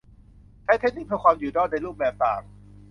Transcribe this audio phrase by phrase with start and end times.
[0.63, 2.41] ใช้เทคนิคเพื่อความอยู่รอดในรูปแบบต่าง